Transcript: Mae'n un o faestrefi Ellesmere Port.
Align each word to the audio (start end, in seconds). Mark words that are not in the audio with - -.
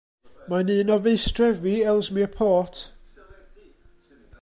Mae'n 0.53 0.71
un 0.75 0.89
o 0.95 0.97
faestrefi 1.07 1.75
Ellesmere 1.93 2.33
Port. 2.39 2.83